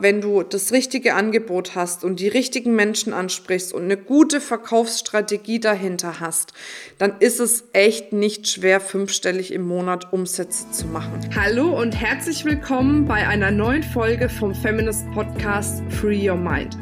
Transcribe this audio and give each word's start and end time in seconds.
wenn 0.00 0.20
du 0.20 0.42
das 0.42 0.72
richtige 0.72 1.14
Angebot 1.14 1.74
hast 1.74 2.04
und 2.04 2.20
die 2.20 2.28
richtigen 2.28 2.74
Menschen 2.74 3.12
ansprichst 3.12 3.72
und 3.72 3.84
eine 3.84 3.96
gute 3.96 4.40
Verkaufsstrategie 4.40 5.60
dahinter 5.60 6.20
hast, 6.20 6.52
dann 6.98 7.14
ist 7.20 7.40
es 7.40 7.64
echt 7.72 8.12
nicht 8.12 8.48
schwer, 8.48 8.80
fünfstellig 8.80 9.52
im 9.52 9.62
Monat 9.62 10.12
Umsätze 10.12 10.70
zu 10.70 10.86
machen. 10.86 11.20
Hallo 11.34 11.80
und 11.80 11.92
herzlich 11.92 12.44
willkommen 12.44 13.06
bei 13.06 13.26
einer 13.26 13.50
neuen 13.50 13.82
Folge 13.82 14.28
vom 14.28 14.54
Feminist 14.54 15.10
Podcast 15.12 15.82
Free 15.90 16.28
Your 16.28 16.36
Mind. 16.36 16.76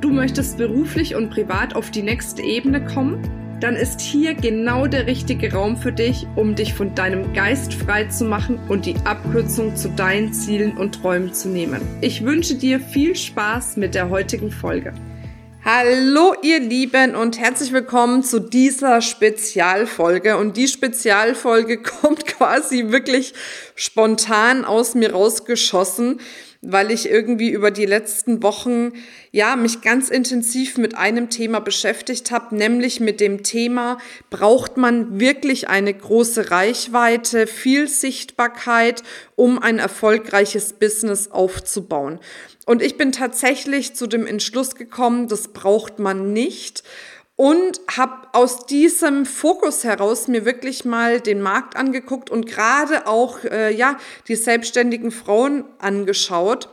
Du 0.00 0.10
möchtest 0.10 0.56
beruflich 0.56 1.14
und 1.14 1.30
privat 1.30 1.74
auf 1.74 1.90
die 1.90 2.02
nächste 2.02 2.42
Ebene 2.42 2.84
kommen? 2.84 3.39
Dann 3.60 3.76
ist 3.76 4.00
hier 4.00 4.34
genau 4.34 4.86
der 4.86 5.06
richtige 5.06 5.52
Raum 5.52 5.76
für 5.76 5.92
dich, 5.92 6.26
um 6.34 6.54
dich 6.54 6.72
von 6.72 6.94
deinem 6.94 7.34
Geist 7.34 7.74
frei 7.74 8.04
zu 8.04 8.24
machen 8.24 8.58
und 8.68 8.86
die 8.86 8.96
Abkürzung 9.04 9.76
zu 9.76 9.90
deinen 9.90 10.32
Zielen 10.32 10.76
und 10.78 11.02
Träumen 11.02 11.34
zu 11.34 11.48
nehmen. 11.48 11.82
Ich 12.00 12.24
wünsche 12.24 12.54
dir 12.54 12.80
viel 12.80 13.14
Spaß 13.14 13.76
mit 13.76 13.94
der 13.94 14.08
heutigen 14.08 14.50
Folge. 14.50 14.94
Hallo 15.62 16.34
ihr 16.42 16.58
Lieben 16.58 17.14
und 17.14 17.38
herzlich 17.38 17.70
willkommen 17.70 18.22
zu 18.22 18.40
dieser 18.40 19.02
Spezialfolge. 19.02 20.38
Und 20.38 20.56
die 20.56 20.68
Spezialfolge 20.68 21.82
kommt 21.82 22.26
quasi 22.26 22.86
wirklich 22.88 23.34
spontan 23.74 24.64
aus 24.64 24.94
mir 24.94 25.12
rausgeschossen 25.12 26.18
weil 26.62 26.90
ich 26.90 27.08
irgendwie 27.08 27.48
über 27.50 27.70
die 27.70 27.86
letzten 27.86 28.42
Wochen 28.42 28.92
ja 29.32 29.56
mich 29.56 29.80
ganz 29.80 30.10
intensiv 30.10 30.76
mit 30.76 30.94
einem 30.94 31.30
Thema 31.30 31.60
beschäftigt 31.60 32.30
habe, 32.30 32.54
nämlich 32.54 33.00
mit 33.00 33.20
dem 33.20 33.42
Thema, 33.42 33.98
braucht 34.28 34.76
man 34.76 35.18
wirklich 35.18 35.68
eine 35.68 35.94
große 35.94 36.50
Reichweite, 36.50 37.46
viel 37.46 37.88
Sichtbarkeit, 37.88 39.02
um 39.36 39.58
ein 39.58 39.78
erfolgreiches 39.78 40.74
Business 40.74 41.30
aufzubauen. 41.30 42.18
Und 42.66 42.82
ich 42.82 42.98
bin 42.98 43.10
tatsächlich 43.10 43.94
zu 43.94 44.06
dem 44.06 44.26
Entschluss 44.26 44.74
gekommen, 44.74 45.28
das 45.28 45.48
braucht 45.48 45.98
man 45.98 46.34
nicht 46.34 46.84
und 47.40 47.80
habe 47.96 48.28
aus 48.32 48.66
diesem 48.66 49.24
Fokus 49.24 49.82
heraus 49.82 50.28
mir 50.28 50.44
wirklich 50.44 50.84
mal 50.84 51.22
den 51.22 51.40
Markt 51.40 51.74
angeguckt 51.74 52.28
und 52.28 52.44
gerade 52.44 53.06
auch 53.06 53.42
äh, 53.44 53.74
ja 53.74 53.96
die 54.28 54.36
selbstständigen 54.36 55.10
Frauen 55.10 55.64
angeschaut 55.78 56.68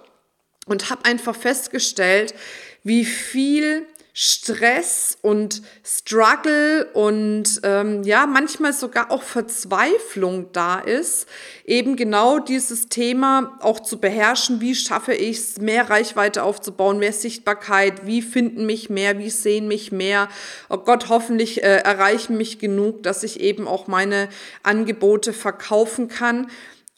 und 0.66 0.90
habe 0.90 1.06
einfach 1.06 1.38
festgestellt, 1.38 2.36
wie 2.84 3.06
viel 3.06 3.88
Stress 4.20 5.16
und 5.22 5.62
Struggle 5.84 6.88
und 6.94 7.62
ähm, 7.62 8.02
ja, 8.02 8.26
manchmal 8.26 8.74
sogar 8.74 9.12
auch 9.12 9.22
Verzweiflung 9.22 10.52
da 10.54 10.80
ist, 10.80 11.28
eben 11.66 11.96
genau 11.96 12.40
dieses 12.40 12.90
Thema 12.90 13.60
auch 13.62 13.80
zu 13.80 14.00
beherrschen. 14.00 14.60
Wie 14.60 14.74
schaffe 14.74 15.14
ich 15.14 15.38
es, 15.38 15.58
mehr 15.62 15.92
Reichweite 15.92 16.42
aufzubauen, 16.42 16.98
mehr 16.98 17.14
Sichtbarkeit? 17.14 18.08
Wie 18.08 18.24
finden 18.24 18.66
mich 18.66 18.90
mehr? 18.90 19.20
Wie 19.20 19.30
sehen 19.30 19.68
mich 19.68 19.92
mehr? 19.92 20.30
Oh 20.68 20.78
Gott, 20.78 21.10
hoffentlich 21.10 21.62
äh, 21.62 21.78
erreichen 21.78 22.38
mich 22.38 22.58
genug, 22.58 23.04
dass 23.04 23.22
ich 23.22 23.40
eben 23.40 23.68
auch 23.68 23.86
meine 23.86 24.30
Angebote 24.64 25.32
verkaufen 25.32 26.08
kann. 26.08 26.50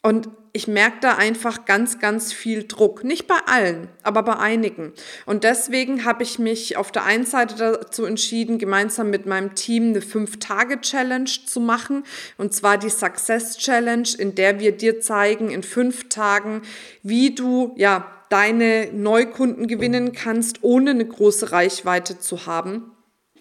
Und 0.02 0.30
ich 0.52 0.66
merke 0.66 0.98
da 1.00 1.14
einfach 1.16 1.64
ganz, 1.64 1.98
ganz 2.00 2.32
viel 2.32 2.64
Druck. 2.66 3.04
Nicht 3.04 3.26
bei 3.26 3.38
allen, 3.46 3.88
aber 4.02 4.22
bei 4.22 4.36
einigen. 4.36 4.92
Und 5.26 5.44
deswegen 5.44 6.04
habe 6.04 6.22
ich 6.22 6.38
mich 6.38 6.76
auf 6.76 6.90
der 6.90 7.04
einen 7.04 7.24
Seite 7.24 7.54
dazu 7.56 8.04
entschieden, 8.04 8.58
gemeinsam 8.58 9.10
mit 9.10 9.26
meinem 9.26 9.54
Team 9.54 9.90
eine 9.90 10.00
Fünf-Tage-Challenge 10.00 11.30
zu 11.46 11.60
machen. 11.60 12.04
Und 12.36 12.52
zwar 12.52 12.78
die 12.78 12.90
Success 12.90 13.58
Challenge, 13.58 14.08
in 14.18 14.34
der 14.34 14.58
wir 14.58 14.72
dir 14.72 15.00
zeigen 15.00 15.50
in 15.50 15.62
fünf 15.62 16.08
Tagen, 16.08 16.62
wie 17.02 17.34
du, 17.34 17.74
ja, 17.76 18.10
deine 18.28 18.90
Neukunden 18.92 19.66
gewinnen 19.66 20.12
kannst, 20.12 20.62
ohne 20.62 20.90
eine 20.90 21.04
große 21.04 21.52
Reichweite 21.52 22.18
zu 22.18 22.46
haben. 22.46 22.92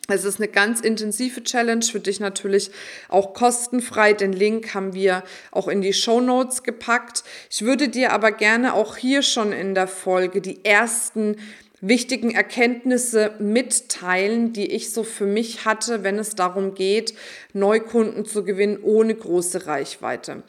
Es 0.10 0.26
ist 0.26 0.40
eine 0.40 0.48
ganz 0.48 0.82
intensive 0.82 1.44
Challenge 1.44 1.84
für 1.84 2.00
dich 2.00 2.20
natürlich 2.20 2.72
auch 3.08 3.34
kostenfrei. 3.34 4.14
Den 4.14 4.34
Link 4.34 4.74
haben 4.74 4.94
wir 4.94 5.24
auch 5.52 5.68
in 5.68 5.82
die 5.82 5.94
Show 5.94 6.20
Notes 6.20 6.64
gepackt. 6.64 7.24
Ich 7.50 7.64
würde 7.64 7.90
dir 7.90 8.12
aber 8.12 8.32
gerne 8.32 8.74
auch 8.74 8.98
hier 8.98 9.22
schon 9.22 9.52
in 9.52 9.76
der 9.76 9.88
Folge 9.88 10.42
die 10.42 10.66
ersten 10.66 11.38
wichtigen 11.82 12.32
Erkenntnisse 12.32 13.36
mitteilen, 13.40 14.52
die 14.52 14.72
ich 14.72 14.92
so 14.92 15.04
für 15.04 15.26
mich 15.26 15.66
hatte, 15.66 16.04
wenn 16.04 16.20
es 16.20 16.36
darum 16.36 16.76
geht, 16.76 17.14
Neukunden 17.54 18.26
zu 18.26 18.44
gewinnen 18.44 18.80
ohne 18.82 19.16
große 19.16 19.66
Reichweite. 19.66 20.44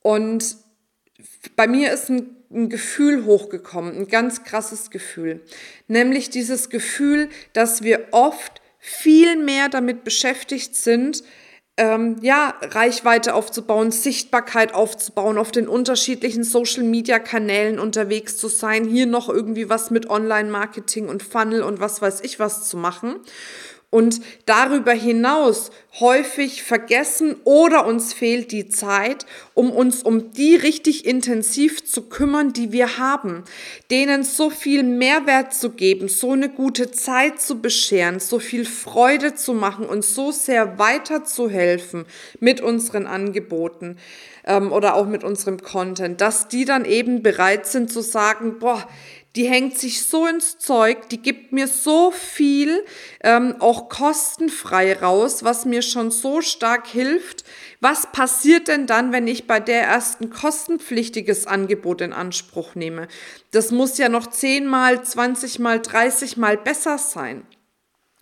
Und 0.00 0.56
bei 1.56 1.66
mir 1.66 1.92
ist 1.92 2.08
ein, 2.08 2.36
ein 2.52 2.68
Gefühl 2.68 3.24
hochgekommen, 3.24 3.96
ein 3.96 4.06
ganz 4.06 4.44
krasses 4.44 4.90
Gefühl, 4.90 5.40
nämlich 5.88 6.30
dieses 6.30 6.70
Gefühl, 6.70 7.30
dass 7.52 7.82
wir 7.82 8.08
oft 8.12 8.60
viel 8.86 9.36
mehr 9.36 9.70
damit 9.70 10.04
beschäftigt 10.04 10.76
sind, 10.76 11.24
ähm, 11.78 12.16
ja, 12.20 12.54
Reichweite 12.60 13.34
aufzubauen, 13.34 13.90
Sichtbarkeit 13.90 14.74
aufzubauen, 14.74 15.38
auf 15.38 15.50
den 15.50 15.68
unterschiedlichen 15.68 16.44
Social-Media-Kanälen 16.44 17.78
unterwegs 17.78 18.36
zu 18.36 18.48
sein, 18.48 18.84
hier 18.84 19.06
noch 19.06 19.30
irgendwie 19.30 19.70
was 19.70 19.90
mit 19.90 20.10
Online-Marketing 20.10 21.08
und 21.08 21.22
Funnel 21.22 21.62
und 21.62 21.80
was 21.80 22.02
weiß 22.02 22.20
ich 22.20 22.38
was 22.38 22.68
zu 22.68 22.76
machen 22.76 23.16
und 23.94 24.20
darüber 24.44 24.90
hinaus 24.90 25.70
häufig 26.00 26.64
vergessen 26.64 27.36
oder 27.44 27.86
uns 27.86 28.12
fehlt 28.12 28.50
die 28.50 28.68
Zeit, 28.68 29.24
um 29.54 29.70
uns 29.70 30.02
um 30.02 30.32
die 30.32 30.56
richtig 30.56 31.06
intensiv 31.06 31.84
zu 31.84 32.02
kümmern, 32.08 32.52
die 32.52 32.72
wir 32.72 32.98
haben, 32.98 33.44
denen 33.92 34.24
so 34.24 34.50
viel 34.50 34.82
Mehrwert 34.82 35.54
zu 35.54 35.70
geben, 35.70 36.08
so 36.08 36.32
eine 36.32 36.48
gute 36.48 36.90
Zeit 36.90 37.40
zu 37.40 37.60
bescheren, 37.60 38.18
so 38.18 38.40
viel 38.40 38.64
Freude 38.64 39.36
zu 39.36 39.54
machen 39.54 39.86
und 39.86 40.04
so 40.04 40.32
sehr 40.32 40.76
weiterzuhelfen 40.76 42.04
mit 42.40 42.60
unseren 42.60 43.06
Angeboten 43.06 43.96
ähm, 44.44 44.72
oder 44.72 44.96
auch 44.96 45.06
mit 45.06 45.22
unserem 45.22 45.62
Content, 45.62 46.20
dass 46.20 46.48
die 46.48 46.64
dann 46.64 46.84
eben 46.84 47.22
bereit 47.22 47.66
sind 47.66 47.92
zu 47.92 48.00
sagen, 48.00 48.58
boah, 48.58 48.88
die 49.36 49.48
hängt 49.48 49.76
sich 49.78 50.04
so 50.04 50.26
ins 50.26 50.58
Zeug, 50.58 51.08
die 51.08 51.20
gibt 51.20 51.52
mir 51.52 51.66
so 51.66 52.12
viel, 52.12 52.84
ähm, 53.22 53.56
auch 53.58 53.88
kostenfrei 53.88 54.92
raus, 54.92 55.42
was 55.42 55.64
mir 55.64 55.82
schon 55.82 56.12
so 56.12 56.40
stark 56.40 56.86
hilft. 56.86 57.44
Was 57.80 58.12
passiert 58.12 58.68
denn 58.68 58.86
dann, 58.86 59.12
wenn 59.12 59.26
ich 59.26 59.46
bei 59.46 59.58
der 59.58 59.82
ersten 59.82 60.30
kostenpflichtiges 60.30 61.46
Angebot 61.46 62.00
in 62.00 62.12
Anspruch 62.12 62.76
nehme? 62.76 63.08
Das 63.50 63.72
muss 63.72 63.98
ja 63.98 64.08
noch 64.08 64.28
zehnmal, 64.28 65.04
zwanzigmal, 65.04 65.80
dreißigmal 65.80 66.56
besser 66.56 66.98
sein. 66.98 67.44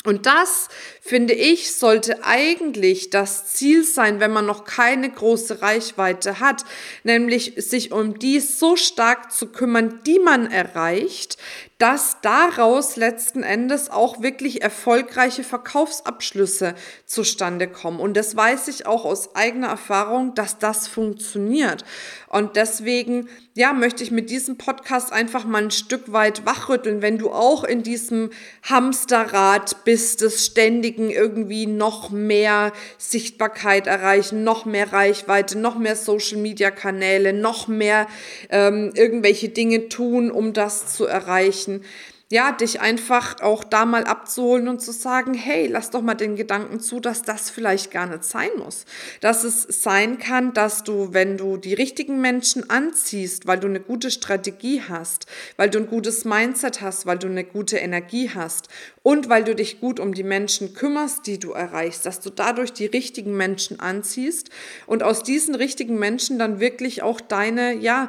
Und 0.05 0.27
das, 0.27 0.69
finde 1.01 1.33
ich, 1.33 1.75
sollte 1.75 2.25
eigentlich 2.25 3.11
das 3.11 3.47
Ziel 3.53 3.85
sein, 3.85 4.19
wenn 4.19 4.33
man 4.33 4.47
noch 4.47 4.65
keine 4.65 5.09
große 5.09 5.63
Reichweite 5.63 6.41
hat, 6.41 6.65
nämlich 7.05 7.55
sich 7.57 7.93
um 7.93 8.19
die 8.19 8.41
so 8.41 8.75
stark 8.75 9.33
zu 9.33 9.47
kümmern, 9.47 10.01
die 10.05 10.19
man 10.19 10.51
erreicht, 10.51 11.39
dass 11.83 12.19
daraus 12.23 12.95
letzten 12.95 13.43
Endes 13.43 13.91
auch 13.91 14.23
wirklich 14.23 14.63
erfolgreiche 14.63 15.43
Verkaufsabschlüsse 15.43 16.77
zustande 17.07 17.67
kommen. 17.67 17.99
Und 17.99 18.17
das 18.17 18.37
weiß 18.37 18.69
ich 18.69 18.87
auch 18.87 19.05
aus 19.05 19.35
eigener 19.35 19.67
Erfahrung, 19.67 20.37
dass 20.37 20.59
das 20.59 20.87
funktioniert. 20.87 21.85
Und 22.29 22.55
deswegen, 22.55 23.29
ja, 23.55 23.73
möchte 23.73 24.05
ich 24.05 24.13
mit 24.13 24.31
diesem 24.31 24.59
Podcast 24.59 25.13
einfach 25.13 25.45
mal 25.45 25.65
ein 25.65 25.71
Stück 25.73 26.13
weit 26.13 26.47
wachrütteln, 26.47 27.03
wenn 27.03 27.19
du 27.19 27.33
auch 27.33 27.65
in 27.65 27.83
diesem 27.83 28.31
Hamsterrad 28.63 29.85
bist, 29.85 30.21
des 30.21 30.47
ständigen 30.47 31.11
irgendwie 31.11 31.67
noch 31.67 32.11
mehr 32.11 32.73
Sichtbarkeit 32.97 33.89
erreichen, 33.89 34.45
noch 34.45 34.67
mehr 34.67 34.93
Reichweite, 34.93 35.59
noch 35.59 35.77
mehr 35.77 35.97
Social-Media-Kanäle, 35.97 37.33
noch 37.33 37.67
mehr 37.67 38.07
ähm, 38.51 38.93
irgendwelche 38.95 39.49
Dinge 39.49 39.89
tun, 39.89 40.31
um 40.31 40.53
das 40.53 40.95
zu 40.95 41.07
erreichen 41.07 41.72
erreichen, 41.73 41.85
ja, 42.31 42.51
dich 42.51 42.81
einfach 42.81 43.43
auch 43.43 43.63
da 43.63 43.85
mal 43.85 44.05
abzuholen 44.05 44.67
und 44.67 44.81
zu 44.81 44.91
sagen, 44.91 45.35
hey, 45.35 45.67
lass 45.67 45.91
doch 45.91 46.01
mal 46.01 46.15
den 46.15 46.35
Gedanken 46.35 46.81
zu, 46.81 46.99
dass 46.99 47.21
das 47.21 47.51
vielleicht 47.51 47.91
gar 47.91 48.07
nicht 48.07 48.25
sein 48.25 48.49
muss. 48.57 48.87
Dass 49.21 49.45
es 49.45 49.65
sein 49.83 50.19
kann, 50.19 50.55
dass 50.55 50.83
du, 50.83 51.13
wenn 51.13 51.37
du 51.37 51.59
die 51.59 51.75
richtigen 51.75 52.23
Menschen 52.23 52.71
anziehst, 52.71 53.47
weil 53.47 53.61
du 53.61 53.69
eine 53.69 53.81
gute 53.81 54.11
Strategie 54.11 54.81
hast, 54.89 55.27
weil 55.59 55.69
du 55.69 55.79
ein 55.79 55.89
gutes 55.89 56.25
Mindset 56.25 56.81
hast, 56.81 57.05
weil 57.05 57.19
du 57.19 57.27
eine 57.27 57.45
gute 57.45 57.77
Energie 57.77 58.31
hast 58.35 58.69
und 59.03 59.29
weil 59.29 59.45
du 59.45 59.55
dich 59.55 59.79
gut 59.79 60.01
um 60.01 60.15
die 60.15 60.25
Menschen 60.25 60.73
kümmerst, 60.73 61.27
die 61.27 61.39
du 61.39 61.53
erreichst, 61.53 62.07
dass 62.07 62.21
du 62.21 62.31
dadurch 62.31 62.73
die 62.73 62.87
richtigen 62.87 63.37
Menschen 63.37 63.79
anziehst 63.79 64.49
und 64.87 65.03
aus 65.03 65.23
diesen 65.23 65.55
richtigen 65.55 65.99
Menschen 65.99 66.39
dann 66.39 66.61
wirklich 66.61 67.03
auch 67.03 67.21
deine, 67.21 67.75
ja, 67.75 68.09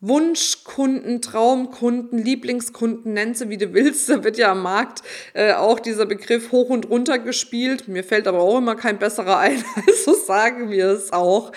Wunschkunden, 0.00 1.20
Traumkunden, 1.20 2.18
Lieblingskunden, 2.18 3.14
nenn 3.14 3.34
sie 3.34 3.48
wie 3.48 3.56
du 3.56 3.74
willst. 3.74 4.08
Da 4.08 4.22
wird 4.22 4.38
ja 4.38 4.52
am 4.52 4.62
Markt 4.62 5.02
äh, 5.34 5.54
auch 5.54 5.80
dieser 5.80 6.06
Begriff 6.06 6.52
hoch 6.52 6.70
und 6.70 6.88
runter 6.88 7.18
gespielt. 7.18 7.88
Mir 7.88 8.04
fällt 8.04 8.28
aber 8.28 8.38
auch 8.38 8.58
immer 8.58 8.76
kein 8.76 8.98
besserer 8.98 9.38
ein, 9.38 9.64
also 9.86 10.14
sagen 10.14 10.70
wir 10.70 10.86
es 10.86 11.12
auch. 11.12 11.52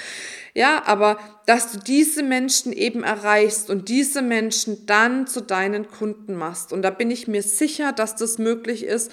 Ja, 0.53 0.83
aber 0.85 1.17
dass 1.45 1.71
du 1.71 1.77
diese 1.79 2.23
Menschen 2.23 2.73
eben 2.73 3.03
erreichst 3.03 3.69
und 3.69 3.89
diese 3.89 4.21
Menschen 4.21 4.85
dann 4.85 5.27
zu 5.27 5.41
deinen 5.41 5.87
Kunden 5.89 6.35
machst. 6.35 6.73
Und 6.73 6.81
da 6.81 6.89
bin 6.89 7.11
ich 7.11 7.27
mir 7.27 7.43
sicher, 7.43 7.93
dass 7.93 8.15
das 8.15 8.37
möglich 8.37 8.83
ist. 8.83 9.11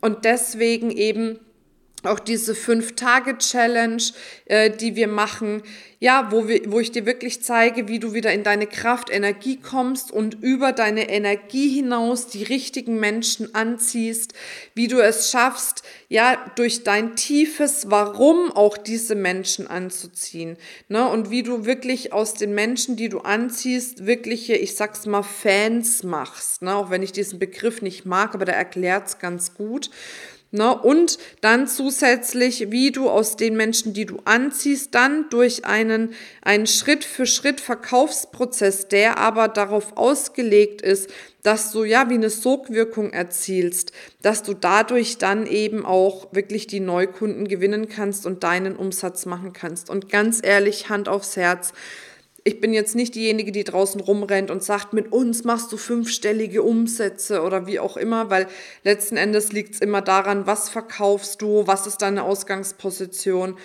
Und 0.00 0.24
deswegen 0.24 0.90
eben 0.90 1.38
auch 2.04 2.18
diese 2.18 2.54
Fünf-Tage-Challenge, 2.54 4.02
äh, 4.46 4.70
die 4.70 4.96
wir 4.96 5.08
machen, 5.08 5.62
ja, 6.02 6.28
wo, 6.30 6.48
wir, 6.48 6.62
wo 6.72 6.80
ich 6.80 6.92
dir 6.92 7.04
wirklich 7.04 7.42
zeige, 7.42 7.86
wie 7.86 7.98
du 7.98 8.14
wieder 8.14 8.32
in 8.32 8.42
deine 8.42 8.66
Kraft, 8.66 9.10
Energie 9.10 9.58
kommst 9.58 10.10
und 10.10 10.42
über 10.42 10.72
deine 10.72 11.10
Energie 11.10 11.68
hinaus 11.68 12.26
die 12.26 12.42
richtigen 12.42 12.98
Menschen 12.98 13.54
anziehst, 13.54 14.32
wie 14.74 14.88
du 14.88 14.98
es 14.98 15.30
schaffst, 15.30 15.82
ja, 16.08 16.38
durch 16.56 16.84
dein 16.84 17.16
tiefes 17.16 17.90
Warum 17.90 18.50
auch 18.50 18.78
diese 18.78 19.14
Menschen 19.14 19.66
anzuziehen, 19.66 20.56
ne, 20.88 21.06
und 21.06 21.30
wie 21.30 21.42
du 21.42 21.66
wirklich 21.66 22.14
aus 22.14 22.32
den 22.32 22.54
Menschen, 22.54 22.96
die 22.96 23.10
du 23.10 23.18
anziehst, 23.18 24.06
wirkliche, 24.06 24.56
ich 24.56 24.76
sag's 24.76 25.04
mal, 25.04 25.22
Fans 25.22 26.02
machst, 26.02 26.62
ne, 26.62 26.74
auch 26.74 26.88
wenn 26.88 27.02
ich 27.02 27.12
diesen 27.12 27.38
Begriff 27.38 27.82
nicht 27.82 28.06
mag, 28.06 28.34
aber 28.34 28.46
der 28.46 28.56
erklärt's 28.56 29.18
ganz 29.18 29.52
gut. 29.52 29.90
Ne? 30.52 30.76
Und 30.76 31.18
dann 31.42 31.68
zusätzlich, 31.68 32.72
wie 32.72 32.90
du 32.90 33.08
aus 33.08 33.36
den 33.36 33.56
Menschen, 33.56 33.92
die 33.94 34.04
du 34.04 34.18
anziehst, 34.24 34.94
dann 34.94 35.30
durch 35.30 35.64
einen, 35.64 36.14
einen 36.42 36.66
Schritt 36.66 37.04
für 37.04 37.24
Schritt 37.26 37.60
Verkaufsprozess, 37.60 38.88
der 38.88 39.18
aber 39.18 39.46
darauf 39.46 39.96
ausgelegt 39.96 40.82
ist, 40.82 41.08
dass 41.42 41.70
du 41.70 41.84
ja 41.84 42.10
wie 42.10 42.14
eine 42.14 42.30
Sogwirkung 42.30 43.12
erzielst, 43.12 43.92
dass 44.22 44.42
du 44.42 44.54
dadurch 44.54 45.18
dann 45.18 45.46
eben 45.46 45.86
auch 45.86 46.32
wirklich 46.32 46.66
die 46.66 46.80
Neukunden 46.80 47.46
gewinnen 47.46 47.88
kannst 47.88 48.26
und 48.26 48.42
deinen 48.42 48.76
Umsatz 48.76 49.26
machen 49.26 49.52
kannst. 49.52 49.88
Und 49.88 50.08
ganz 50.08 50.40
ehrlich, 50.42 50.88
Hand 50.88 51.08
aufs 51.08 51.36
Herz, 51.36 51.72
ich 52.44 52.60
bin 52.60 52.72
jetzt 52.72 52.94
nicht 52.94 53.14
diejenige, 53.14 53.52
die 53.52 53.64
draußen 53.64 54.00
rumrennt 54.00 54.50
und 54.50 54.62
sagt, 54.62 54.92
mit 54.92 55.12
uns 55.12 55.44
machst 55.44 55.70
du 55.72 55.76
fünfstellige 55.76 56.62
Umsätze 56.62 57.42
oder 57.42 57.66
wie 57.66 57.80
auch 57.80 57.96
immer, 57.96 58.30
weil 58.30 58.48
letzten 58.82 59.16
Endes 59.16 59.52
liegt 59.52 59.74
es 59.74 59.80
immer 59.80 60.02
daran, 60.02 60.46
was 60.46 60.68
verkaufst 60.68 61.42
du, 61.42 61.66
was 61.66 61.86
ist 61.86 61.98
deine 61.98 62.22
Ausgangsposition. 62.22 63.58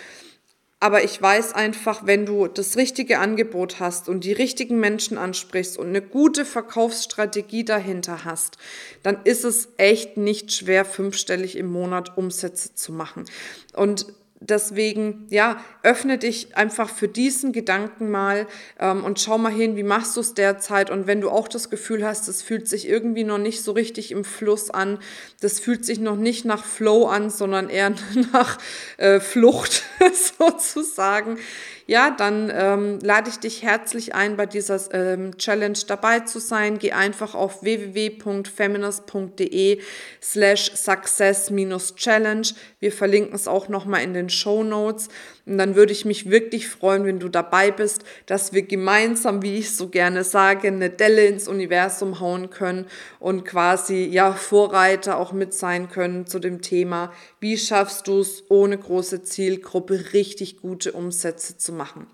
Aber 0.78 1.02
ich 1.02 1.20
weiß 1.20 1.54
einfach, 1.54 2.04
wenn 2.04 2.26
du 2.26 2.48
das 2.48 2.76
richtige 2.76 3.18
Angebot 3.18 3.80
hast 3.80 4.10
und 4.10 4.24
die 4.24 4.34
richtigen 4.34 4.78
Menschen 4.78 5.16
ansprichst 5.16 5.78
und 5.78 5.88
eine 5.88 6.02
gute 6.02 6.44
Verkaufsstrategie 6.44 7.64
dahinter 7.64 8.26
hast, 8.26 8.58
dann 9.02 9.18
ist 9.24 9.44
es 9.44 9.68
echt 9.78 10.18
nicht 10.18 10.52
schwer, 10.52 10.84
fünfstellig 10.84 11.56
im 11.56 11.66
Monat 11.66 12.18
Umsätze 12.18 12.74
zu 12.74 12.92
machen. 12.92 13.24
Und 13.74 14.06
deswegen, 14.40 15.26
ja, 15.30 15.62
öffne 15.82 16.18
dich 16.18 16.56
einfach 16.56 16.90
für 16.90 17.08
diesen 17.08 17.52
Gedanken 17.52 18.10
mal 18.10 18.46
ähm, 18.78 19.04
und 19.04 19.20
schau 19.20 19.38
mal 19.38 19.52
hin, 19.52 19.76
wie 19.76 19.82
machst 19.82 20.16
du 20.16 20.20
es 20.20 20.34
derzeit. 20.34 20.90
Und 20.90 21.06
wenn 21.06 21.20
du 21.20 21.30
auch 21.30 21.48
das 21.48 21.70
Gefühl 21.70 22.06
hast, 22.06 22.28
es 22.28 22.42
fühlt 22.42 22.68
sich 22.68 22.88
irgendwie 22.88 23.24
noch 23.24 23.38
nicht 23.38 23.62
so 23.62 23.72
richtig 23.72 24.12
im 24.12 24.24
Fluss 24.24 24.70
an, 24.70 24.98
das 25.40 25.60
fühlt 25.60 25.84
sich 25.84 26.00
noch 26.00 26.16
nicht 26.16 26.44
nach 26.44 26.64
Flow 26.64 27.06
an, 27.06 27.30
sondern 27.30 27.68
eher 27.68 27.94
nach 28.32 28.58
äh, 28.98 29.20
Flucht 29.20 29.84
sozusagen, 30.38 31.38
ja, 31.86 32.10
dann 32.10 32.52
ähm, 32.52 32.98
lade 33.00 33.30
ich 33.30 33.38
dich 33.38 33.62
herzlich 33.62 34.14
ein, 34.14 34.36
bei 34.36 34.44
dieser 34.46 34.80
ähm, 34.92 35.38
Challenge 35.38 35.78
dabei 35.86 36.18
zu 36.20 36.40
sein. 36.40 36.78
Geh 36.78 36.92
einfach 36.92 37.34
auf 37.36 37.62
www.feminist.de 37.62 39.80
slash 40.20 40.72
success-challenge. 40.74 42.48
Wir 42.80 42.92
verlinken 42.92 43.36
es 43.36 43.46
auch 43.46 43.68
nochmal 43.68 44.02
in 44.02 44.14
den 44.14 44.28
Show 44.28 44.64
Notes. 44.64 45.08
Und 45.46 45.58
dann 45.58 45.76
würde 45.76 45.92
ich 45.92 46.04
mich 46.04 46.28
wirklich 46.28 46.68
freuen, 46.68 47.04
wenn 47.04 47.20
du 47.20 47.28
dabei 47.28 47.70
bist, 47.70 48.02
dass 48.26 48.52
wir 48.52 48.62
gemeinsam, 48.62 49.42
wie 49.42 49.58
ich 49.58 49.76
so 49.76 49.88
gerne 49.88 50.24
sage, 50.24 50.66
eine 50.66 50.90
Delle 50.90 51.26
ins 51.26 51.46
Universum 51.46 52.18
hauen 52.18 52.50
können 52.50 52.86
und 53.20 53.44
quasi, 53.44 54.04
ja, 54.04 54.32
Vorreiter 54.32 55.18
auch 55.18 55.32
mit 55.32 55.54
sein 55.54 55.88
können 55.88 56.26
zu 56.26 56.40
dem 56.40 56.62
Thema, 56.62 57.12
wie 57.38 57.56
schaffst 57.56 58.08
du 58.08 58.20
es, 58.20 58.42
ohne 58.48 58.76
große 58.76 59.22
Zielgruppe 59.22 60.12
richtig 60.12 60.60
gute 60.60 60.92
Umsätze 60.92 61.56
zu 61.56 61.72
machen. 61.72 62.08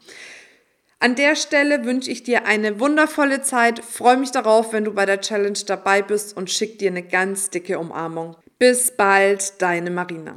An 0.98 1.16
der 1.16 1.34
Stelle 1.34 1.84
wünsche 1.86 2.10
ich 2.10 2.22
dir 2.22 2.46
eine 2.46 2.78
wundervolle 2.80 3.40
Zeit, 3.40 3.82
freue 3.82 4.18
mich 4.18 4.30
darauf, 4.30 4.74
wenn 4.74 4.84
du 4.84 4.92
bei 4.92 5.06
der 5.06 5.22
Challenge 5.22 5.58
dabei 5.66 6.02
bist 6.02 6.36
und 6.36 6.50
schick 6.50 6.78
dir 6.78 6.90
eine 6.90 7.02
ganz 7.02 7.48
dicke 7.48 7.78
Umarmung. 7.78 8.36
Bis 8.58 8.94
bald, 8.94 9.60
deine 9.60 9.90
Marina. 9.90 10.36